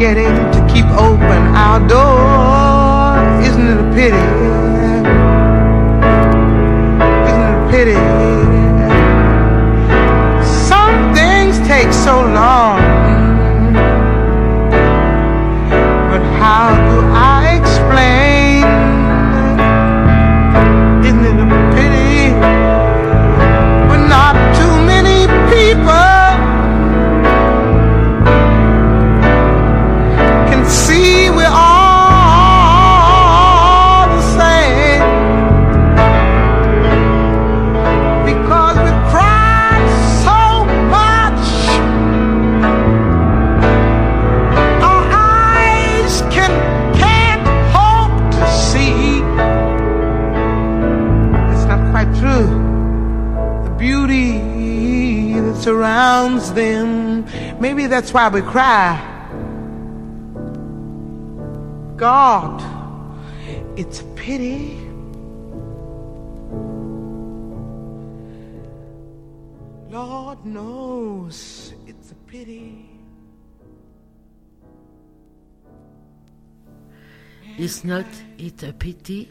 forgetting 0.00 0.34
to 0.50 0.66
keep 0.72 0.86
open 0.86 1.42
our 1.54 1.78
door. 1.86 3.18
Isn't 3.42 3.68
it 3.68 3.78
a 3.78 3.88
pity? 3.92 4.16
Isn't 7.28 7.42
it 7.48 7.54
a 7.54 7.68
pity? 7.70 8.00
Some 10.68 11.14
things 11.14 11.58
take 11.68 11.92
so 11.92 12.22
long. 12.22 12.69
Them. 56.54 57.24
Maybe 57.60 57.86
that's 57.86 58.12
why 58.12 58.28
we 58.28 58.42
cry. 58.42 58.98
God, 61.96 62.62
it's 63.76 64.00
a 64.00 64.04
pity. 64.16 64.76
Lord 69.90 70.44
knows 70.46 71.74
it's 71.86 72.12
a 72.12 72.14
pity. 72.26 72.90
It's 77.58 77.84
Not 77.84 78.06
It 78.38 78.62
a 78.62 78.72
Pity? 78.72 79.28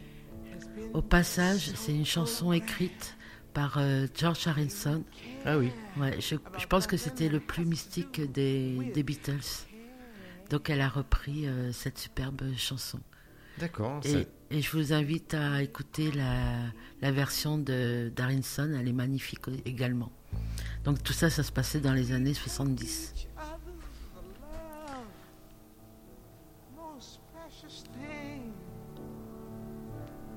Au 0.94 1.02
passage, 1.02 1.72
c'est 1.74 1.92
une 1.92 2.06
chanson 2.06 2.52
écrite 2.52 3.16
par 3.52 3.78
euh, 3.78 4.06
George 4.14 4.46
Harrison. 4.46 5.02
Ah 5.46 5.56
oui. 5.58 5.70
Ouais, 5.96 6.20
je, 6.20 6.36
je 6.58 6.66
pense 6.66 6.86
que 6.86 6.96
c'était 6.96 7.28
le 7.28 7.40
plus 7.40 7.64
mystique 7.64 8.20
des, 8.32 8.92
des 8.92 9.02
Beatles. 9.02 9.66
Donc 10.50 10.68
elle 10.68 10.80
a 10.80 10.88
repris 10.88 11.46
euh, 11.46 11.72
cette 11.72 11.98
superbe 11.98 12.42
chanson. 12.56 13.00
D'accord. 13.58 14.00
Et, 14.04 14.26
et 14.50 14.62
je 14.62 14.76
vous 14.76 14.92
invite 14.92 15.34
à 15.34 15.62
écouter 15.62 16.10
la, 16.12 16.42
la 17.00 17.12
version 17.12 17.58
de 17.58 18.10
d'Harrison, 18.14 18.70
elle 18.78 18.88
est 18.88 18.92
magnifique 18.92 19.42
également. 19.64 20.10
Donc 20.84 21.02
tout 21.02 21.12
ça, 21.12 21.30
ça 21.30 21.42
se 21.42 21.52
passait 21.52 21.80
dans 21.80 21.92
les 21.92 22.12
années 22.12 22.34
70. 22.34 23.14
most 26.76 27.20
precious 27.32 27.84
thing 27.94 28.52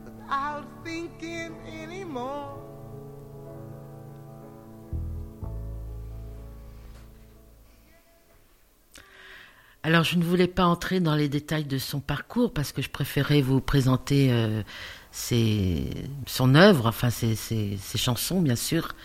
without 0.06 0.66
thinking 0.84 1.52
anymore. 1.68 2.73
Alors, 9.84 10.04
je 10.04 10.17
ne 10.17 10.24
voulais 10.24 10.48
pas 10.48 10.65
entrer 10.65 11.00
dans 11.02 11.15
les 11.15 11.28
détails 11.28 11.65
de 11.65 11.78
son 11.78 12.00
parcours 12.00 12.54
parce 12.54 12.72
que 12.72 12.82
je 12.82 12.89
préférais 12.89 13.41
vous 13.41 13.60
présenter 13.60 14.32
euh, 14.32 14.62
ses- 15.12 15.89
son 16.26 16.56
œuvre, 16.56 16.86
enfin 16.88 17.10
ses, 17.10 17.36
ses- 17.36 17.78
ses 17.82 17.98
chansons, 17.98 18.41
bien 18.41 18.56
sûr. 18.56 18.96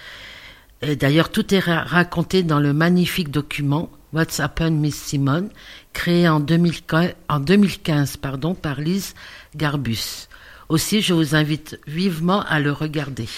D'ailleurs, 0.82 1.30
tout 1.30 1.52
est 1.52 1.58
ra- 1.58 1.82
raconté 1.82 2.44
dans 2.44 2.60
le 2.60 2.72
magnifique 2.72 3.30
document 3.32 3.90
What's 4.12 4.38
Happened 4.38 4.78
Miss 4.80 4.94
Simone, 4.94 5.50
créé 5.92 6.28
en 6.28 6.38
2015, 6.38 7.14
en 7.28 7.40
2015 7.40 8.16
pardon, 8.16 8.54
par 8.54 8.80
Lise 8.80 9.14
Garbus. 9.56 10.28
Aussi, 10.68 11.02
je 11.02 11.12
vous 11.12 11.34
invite 11.34 11.80
vivement 11.88 12.42
à 12.42 12.60
le 12.60 12.70
regarder. 12.70 13.28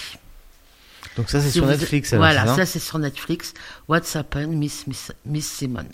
Donc 1.17 1.29
ça, 1.31 1.41
c'est 1.41 1.47
Si 1.47 1.53
sur 1.53 1.65
vous- 1.65 1.71
Netflix. 1.71 2.13
alors, 2.13 2.25
Voilà, 2.25 2.55
ça 2.55 2.65
c'est 2.67 2.79
sur 2.79 2.99
Netflix. 2.99 3.53
What's 3.89 4.15
Happened 4.15 4.53
Miss, 4.55 4.85
Miss, 4.85 5.11
Miss 5.25 5.47
Simone. 5.51 5.89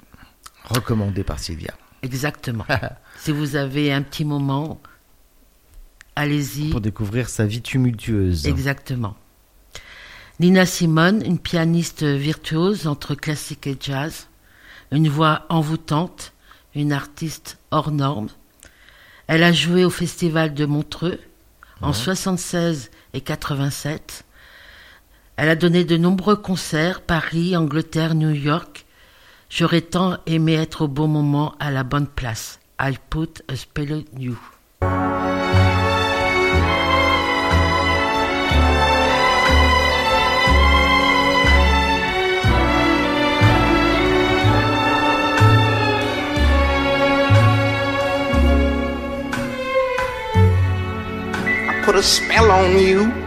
Recommandé 0.70 1.24
par 1.24 1.40
Sylvia. 1.40 1.74
Exactement. 2.02 2.66
si 3.20 3.32
vous 3.32 3.56
avez 3.56 3.92
un 3.92 4.02
petit 4.02 4.26
moment, 4.26 4.80
allez-y. 6.16 6.70
Pour 6.70 6.82
découvrir 6.82 7.30
sa 7.30 7.46
vie 7.46 7.62
tumultueuse. 7.62 8.46
Exactement. 8.48 9.16
Nina 10.40 10.66
Simone, 10.66 11.24
une 11.26 11.40
pianiste 11.40 12.04
virtuose 12.04 12.86
entre 12.86 13.16
classique 13.16 13.66
et 13.66 13.78
jazz, 13.80 14.28
une 14.92 15.10
voix 15.10 15.46
envoûtante, 15.50 16.34
une 16.76 16.94
artiste 16.94 17.58
hors 17.72 17.92
norme. 17.92 18.30
Elle 19.26 19.44
a 19.44 19.52
joué 19.52 19.84
au 19.84 19.90
festival 19.90 20.54
de 20.54 20.66
Montreux 20.66 21.20
en 21.82 21.94
76 21.94 22.92
et 23.14 23.22
87. 23.22 24.26
Elle 25.38 25.50
a 25.50 25.56
donné 25.56 25.84
de 25.84 25.98
nombreux 25.98 26.36
concerts, 26.36 27.02
Paris, 27.02 27.56
Angleterre, 27.56 28.16
New 28.16 28.32
York. 28.32 28.86
J'aurais 29.50 29.82
tant 29.82 30.18
aimé 30.26 30.54
être 30.54 30.84
au 30.84 30.88
bon 30.90 31.08
moment 31.08 31.56
à 31.60 31.72
la 31.72 31.84
bonne 31.84 32.08
place. 32.08 32.60
I 32.80 32.98
put 33.10 33.42
a 33.48 33.56
spell 33.56 33.94
on 33.94 34.20
you. 34.20 34.38
Put 51.86 51.96
a 51.96 52.04
spell 52.04 52.52
on 52.52 52.78
you. 52.78 53.27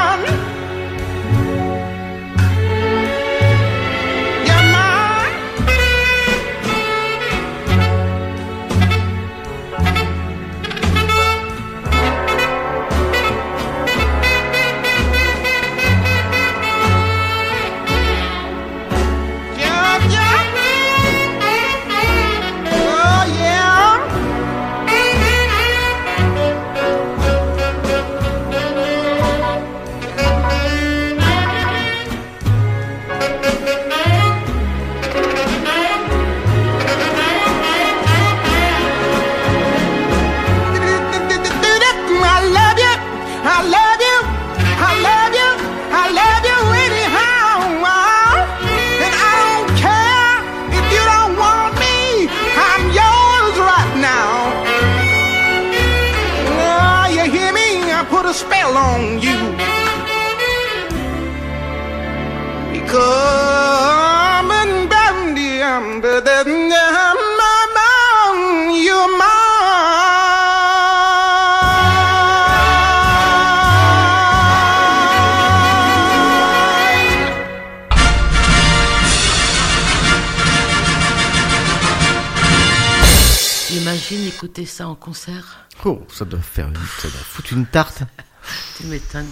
Ça 86.21 86.25
doit 86.25 86.39
faire 86.39 86.67
une, 86.67 86.75
ça 86.75 87.07
doit 87.07 87.17
foutre 87.23 87.53
une 87.53 87.65
tarte. 87.65 88.03
Tu 88.77 88.85
m'étonnes. 88.87 89.27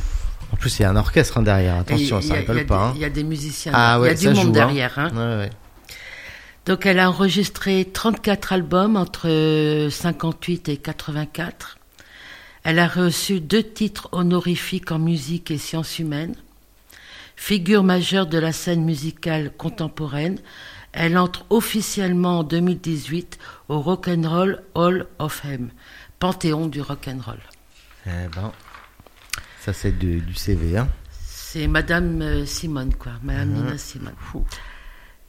En 0.52 0.56
plus, 0.56 0.80
il 0.80 0.82
y 0.84 0.86
a 0.86 0.90
un 0.90 0.96
orchestre 0.96 1.38
hein, 1.38 1.42
derrière. 1.44 1.76
Attention, 1.78 2.20
y 2.20 2.24
ça 2.24 2.34
a 2.36 2.64
pas. 2.64 2.88
hein. 2.88 2.92
Il 2.96 3.02
y 3.02 3.06
a 3.06 3.10
des 3.10 3.24
musiciens, 3.24 3.72
Ah 3.76 4.00
il 4.02 4.06
y 4.08 4.10
a 4.10 4.14
du 4.16 4.28
monde 4.28 4.36
joue, 4.36 4.50
hein. 4.50 4.52
derrière. 4.52 4.98
hein. 4.98 5.10
Ouais, 5.14 5.38
ouais. 5.44 5.50
Donc 6.66 6.86
elle 6.86 7.00
a 7.00 7.10
enregistré 7.10 7.90
34 7.92 8.54
albums 8.54 8.96
entre 8.98 9.88
58 9.92 10.70
et 10.70 10.78
84. 10.78 11.78
Elle 12.64 12.78
a 12.80 12.88
reçu 12.88 13.40
deux 13.40 13.64
titres 13.64 14.10
honorifiques 14.12 14.92
en 14.92 15.00
musique 15.00 15.50
et 15.52 15.58
sciences 15.58 15.98
humaines. 16.00 16.36
Figure 17.36 17.84
majeure 17.84 18.28
de 18.28 18.38
la 18.38 18.52
scène 18.52 18.84
musicale 18.84 19.52
contemporaine, 19.58 20.38
elle 20.92 21.18
entre 21.18 21.46
officiellement 21.50 22.40
en 22.40 22.44
2018 22.44 23.40
au 23.70 23.80
Rock'n'Roll 23.80 24.62
Hall 24.76 25.08
of 25.20 25.34
Fame, 25.34 25.70
panthéon 26.20 26.68
du 26.68 26.82
rock'n'roll. 26.82 27.40
Eh 28.06 28.28
ben, 28.36 28.52
ça 29.62 29.74
c'est 29.74 29.92
du, 29.98 30.22
du 30.22 30.34
CV, 30.34 30.78
hein. 30.78 30.88
C'est 31.12 31.68
Madame 31.68 32.22
euh, 32.22 32.46
Simone, 32.46 32.94
quoi, 32.94 33.14
Madame 33.24 33.50
Nina 33.50 33.78
Simone. 33.78 34.14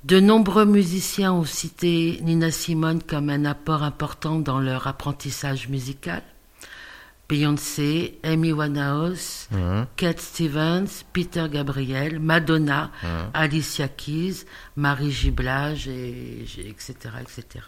De 0.04 0.18
nombreux 0.20 0.64
musiciens 0.66 1.32
ont 1.32 1.44
cité 1.44 2.18
Nina 2.22 2.50
Simone 2.50 3.02
comme 3.02 3.30
un 3.30 3.44
apport 3.44 3.82
important 3.82 4.38
dans 4.38 4.58
leur 4.60 4.86
apprentissage 4.86 5.68
musical. 5.68 6.22
Beyoncé, 7.28 8.18
Amy 8.24 8.52
Winehouse, 8.52 9.46
Mhm. 9.52 9.86
Cat 9.96 10.14
Stevens, 10.18 11.04
Peter 11.12 11.46
Gabriel, 11.50 12.18
Madonna, 12.18 12.90
Alicia 13.34 13.86
Keys, 13.88 14.44
Marie 14.74 15.12
Giblage, 15.12 15.86
et, 15.86 16.44
etc., 16.68 16.94
etc. 17.20 17.64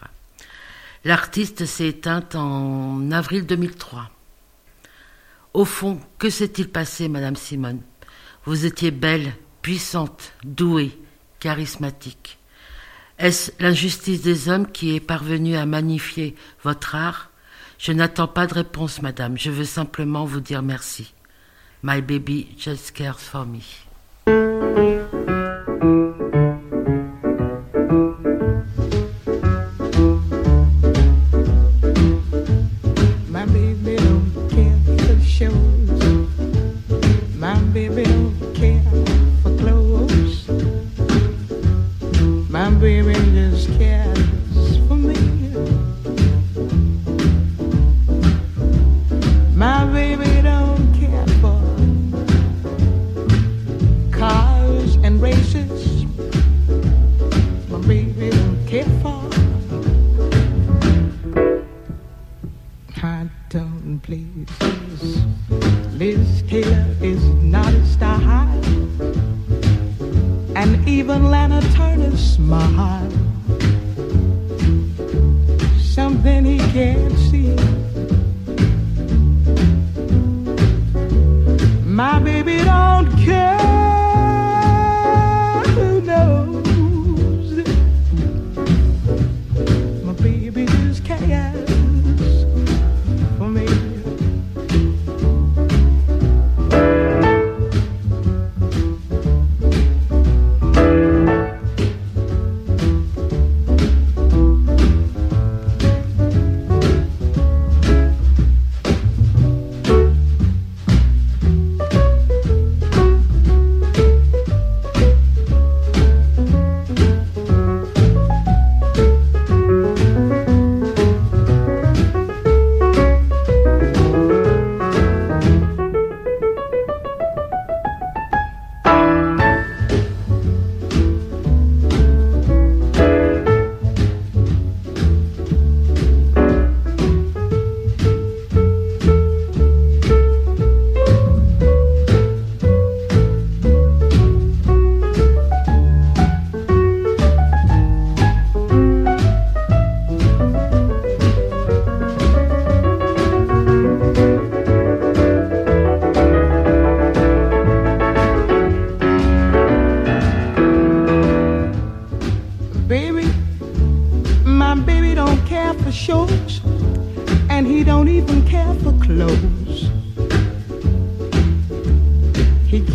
L'artiste 1.05 1.65
s'est 1.65 1.87
éteinte 1.87 2.35
en 2.35 3.11
avril 3.11 3.45
2003. 3.45 4.09
Au 5.53 5.65
fond, 5.65 5.99
que 6.17 6.29
s'est-il 6.29 6.69
passé, 6.69 7.09
Madame 7.09 7.35
Simone? 7.35 7.81
Vous 8.45 8.65
étiez 8.65 8.91
belle, 8.91 9.33
puissante, 9.61 10.31
douée, 10.43 10.97
charismatique. 11.39 12.39
Est-ce 13.19 13.51
l'injustice 13.59 14.21
des 14.21 14.47
hommes 14.47 14.71
qui 14.71 14.95
est 14.95 15.01
parvenue 15.01 15.57
à 15.57 15.65
magnifier 15.65 16.35
votre 16.63 16.95
art? 16.95 17.31
Je 17.77 17.91
n'attends 17.91 18.29
pas 18.29 18.47
de 18.47 18.53
réponse, 18.53 19.01
madame. 19.01 19.37
Je 19.37 19.51
veux 19.51 19.65
simplement 19.65 20.23
vous 20.23 20.39
dire 20.39 20.61
merci. 20.61 21.13
My 21.83 22.01
baby 22.01 22.55
just 22.57 22.93
cares 22.93 23.19
for 23.19 23.45
me. 23.45 25.02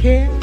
care 0.03 0.38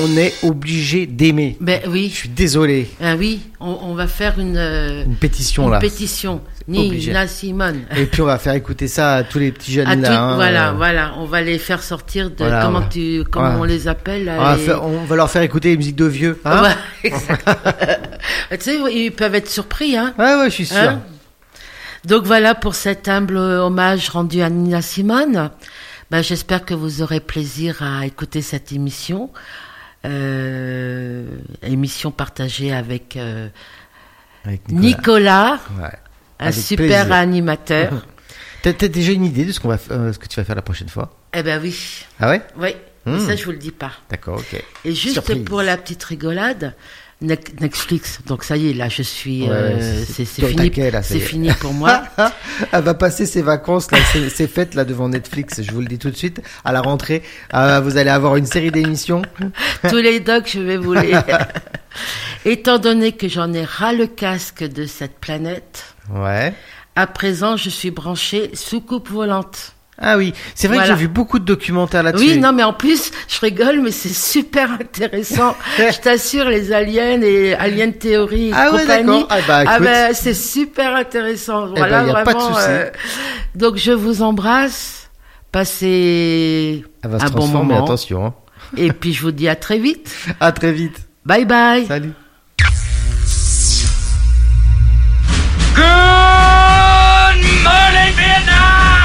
On 0.00 0.16
est 0.16 0.32
obligé 0.44 1.06
d'aimer. 1.06 1.56
Ben 1.60 1.80
Je 1.84 1.90
oui, 1.90 2.10
suis 2.10 2.28
désolé. 2.28 2.88
ah 3.02 3.16
oui, 3.16 3.40
on, 3.60 3.78
on 3.82 3.94
va 3.94 4.06
faire 4.06 4.38
une, 4.38 4.56
euh, 4.56 5.04
Une 5.04 5.16
pétition 5.16 5.64
une 5.64 5.72
là. 5.72 5.78
pétition. 5.78 6.40
Nina 6.68 7.26
Simone. 7.26 7.80
Et 7.96 8.04
puis 8.04 8.20
on 8.20 8.26
va 8.26 8.38
faire 8.38 8.52
écouter 8.52 8.88
ça 8.88 9.14
à 9.14 9.22
tous 9.24 9.38
les 9.38 9.50
petits 9.52 9.72
jeunes 9.72 9.86
À 9.88 9.96
là. 9.96 10.08
tout- 10.08 10.14
hein, 10.14 10.34
voilà, 10.34 10.68
euh, 10.68 10.72
voilà, 10.72 11.14
on 11.16 11.24
va 11.24 11.40
les 11.40 11.58
faire 11.58 11.82
sortir 11.82 12.28
de 12.30 12.36
Voilà, 12.36 12.62
comment 12.62 12.80
ouais. 12.80 12.84
tu 12.90 13.24
comment 13.30 13.54
Ouais. 13.54 13.60
on 13.60 13.64
les 13.64 13.88
appelle 13.88 14.30
on, 14.38 14.42
va 14.42 14.56
les- 14.56 14.62
faire- 14.62 14.84
on 14.84 15.04
va 15.04 15.16
leur 15.16 15.30
faire 15.30 15.40
écouter 15.42 15.70
les 15.70 15.76
musiques 15.78 15.96
de 15.96 16.04
vieux. 16.04 16.38
Hein 16.44 16.62
Ouais, 17.04 17.10
tu 18.58 18.60
sais, 18.60 18.76
ils 18.92 19.10
peuvent 19.12 19.34
être 19.34 19.48
surpris, 19.48 19.96
hein. 19.96 20.12
ouais, 20.18 20.34
ouais, 20.36 20.50
je 20.50 20.54
suis 20.54 20.66
sûr. 20.66 20.76
Hein 20.76 21.00
Donc 22.04 22.24
voilà 22.24 22.54
pour 22.54 22.74
cet 22.74 23.08
humble 23.08 23.38
hommage 23.38 24.10
rendu 24.10 24.42
à 24.42 24.50
Nina 24.50 24.82
Simone. 24.82 25.50
Ben, 26.10 26.22
J'espère 26.22 26.64
que 26.64 26.74
vous 26.74 27.00
aurez 27.02 27.20
plaisir 27.20 27.82
à 27.82 28.04
écouter 28.06 28.42
cette 28.42 28.72
émission. 28.72 29.30
Euh, 30.04 31.26
émission 31.62 32.10
partagée 32.10 32.72
avec 32.72 33.16
euh, 33.16 33.48
Avec 34.44 34.68
Nicolas, 34.70 35.58
Ouais. 35.80 35.88
un 36.38 36.46
Avec 36.46 36.54
super 36.54 36.86
plaisir. 37.04 37.12
animateur. 37.12 38.06
T'as 38.62 38.72
t'as 38.72 38.88
déjà 38.88 39.12
une 39.12 39.24
idée 39.24 39.44
de 39.44 39.52
ce, 39.52 39.60
qu'on 39.60 39.68
va, 39.68 39.78
euh, 39.92 40.12
ce 40.12 40.18
que 40.18 40.26
tu 40.26 40.38
vas 40.40 40.44
faire 40.44 40.56
la 40.56 40.62
prochaine 40.62 40.88
fois? 40.88 41.14
Eh 41.32 41.42
ben 41.44 41.60
oui, 41.62 42.04
Ah 42.18 42.30
ouais? 42.30 42.42
Oui. 42.56 42.70
Mais 43.06 43.12
Hmm. 43.16 43.26
ça 43.26 43.36
je 43.36 43.44
vous 43.44 43.52
le 43.52 43.56
dis 43.56 43.70
pas. 43.70 43.92
D'accord, 44.10 44.38
ok. 44.40 44.62
Et 44.84 44.94
juste 44.94 45.14
Surprise. 45.14 45.44
pour 45.44 45.62
la 45.62 45.76
petite 45.76 46.02
rigolade, 46.04 46.74
Netflix. 47.20 48.20
Donc 48.26 48.44
ça 48.44 48.56
y 48.56 48.70
est, 48.70 48.74
là 48.74 48.88
je 48.88 49.02
suis, 49.02 49.42
Ouais, 49.42 49.48
euh, 49.50 50.04
c'est- 50.06 50.24
fini, 50.24 50.70
c'est 51.02 51.16
est. 51.16 51.20
fini 51.20 51.50
pour 51.60 51.72
moi. 51.72 52.02
Elle 52.72 52.84
va 52.84 52.94
passer 52.94 53.26
ses 53.26 53.42
vacances, 53.42 53.90
là, 53.90 53.98
ses, 54.30 54.46
fêtes 54.46 54.74
là 54.74 54.84
devant 54.84 55.08
Netflix. 55.08 55.60
Je 55.62 55.70
vous 55.72 55.80
le 55.80 55.86
dis 55.86 55.98
tout 55.98 56.10
de 56.10 56.16
suite. 56.16 56.40
À 56.64 56.72
la 56.72 56.80
rentrée, 56.80 57.22
euh, 57.54 57.80
vous 57.80 57.96
allez 57.96 58.10
avoir 58.10 58.36
une 58.36 58.46
série 58.46 58.70
d'émissions. 58.70 59.22
Tous 59.88 59.96
les 59.96 60.20
docs, 60.20 60.48
je 60.52 60.60
vais 60.60 60.76
vous 60.76 60.92
les. 60.92 61.12
Étant 62.44 62.78
donné 62.78 63.12
que 63.12 63.28
j'en 63.28 63.52
ai 63.52 63.64
ras 63.64 63.92
le 63.92 64.06
casque 64.06 64.62
de 64.62 64.86
cette 64.86 65.18
planète, 65.18 65.94
Ouais. 66.14 66.54
à 66.94 67.06
présent 67.08 67.56
je 67.56 67.68
suis 67.68 67.90
branchée 67.90 68.50
soucoupe 68.54 69.10
volante. 69.10 69.74
Ah 70.00 70.16
oui, 70.16 70.32
c'est 70.54 70.68
vrai 70.68 70.76
Voilà. 70.76 70.92
que 70.92 70.96
j'ai 70.98 71.06
vu 71.06 71.08
beaucoup 71.08 71.40
de 71.40 71.44
documentaires 71.44 72.04
là-dessus. 72.04 72.24
Oui, 72.24 72.38
non, 72.38 72.52
mais 72.52 72.62
en 72.62 72.72
plus, 72.72 73.10
je 73.26 73.40
rigole, 73.40 73.80
mais 73.82 73.90
c'est 73.90 74.08
super 74.14 74.70
intéressant. 74.72 75.56
je 75.78 75.98
t'assure, 75.98 76.44
les 76.44 76.72
aliens 76.72 77.20
et 77.20 77.54
Alien 77.54 77.92
Theory 77.92 78.50
et 78.50 78.52
Ah 78.54 78.70
ouais, 78.72 78.86
d'accord. 78.86 79.26
Ah 79.28 79.38
bah, 79.48 79.64
écoute. 79.64 79.84
ben, 79.84 80.14
c'est 80.14 80.34
super 80.34 80.94
intéressant. 80.94 81.70
Eh 81.74 81.78
Voilà, 81.78 82.04
y 82.04 82.10
a 82.10 82.14
pas 82.22 82.32
de 82.32 82.38
vraiment. 82.38 82.54
souci. 82.54 82.66
euh, 82.68 82.90
Donc, 83.56 83.76
je 83.76 83.90
vous 83.90 84.22
embrasse. 84.22 85.10
Passez 85.50 86.84
Elle 87.02 87.10
va 87.10 87.18
se 87.18 87.24
un 87.24 87.30
bon 87.30 87.48
moment. 87.48 87.82
attention. 87.82 88.24
hein. 88.26 88.34
Et 88.76 88.92
puis, 88.92 89.12
je 89.12 89.22
vous 89.22 89.32
dis 89.32 89.48
à 89.48 89.56
très 89.56 89.78
vite. 89.78 90.14
À 90.40 90.52
très 90.52 90.70
vite. 90.72 91.08
Bye 91.26 91.44
bye. 91.44 91.86
Salut. 91.86 92.12
Good 95.74 97.42
morning, 97.64 98.12
Vietnam! 98.16 98.97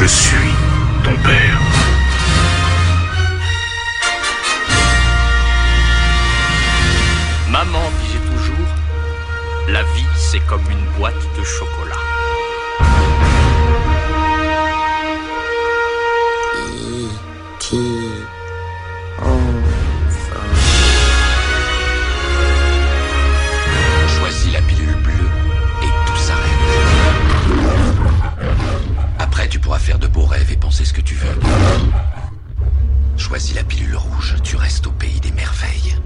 Je 0.00 0.04
suis 0.04 0.52
ton 1.02 1.10
père. 1.24 1.60
Maman 7.50 7.90
disait 8.00 8.18
toujours, 8.30 8.68
la 9.66 9.82
vie 9.82 10.06
c'est 10.14 10.38
comme 10.46 10.62
une 10.70 10.98
boîte 10.98 11.14
de 11.36 11.42
chocolat. 11.42 11.77
pourras 29.68 29.80
faire 29.80 29.98
de 29.98 30.06
beaux 30.06 30.24
rêves 30.24 30.50
et 30.50 30.56
penser 30.56 30.86
ce 30.86 30.94
que 30.94 31.02
tu 31.02 31.14
veux. 31.14 31.38
Choisis 33.18 33.54
la 33.54 33.62
pilule 33.62 33.96
rouge, 33.96 34.36
tu 34.42 34.56
restes 34.56 34.86
au 34.86 34.92
pays 34.92 35.20
des 35.20 35.30
merveilles. 35.32 35.97